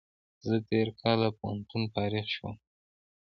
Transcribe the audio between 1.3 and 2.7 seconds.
پوهنتون فارغ شوم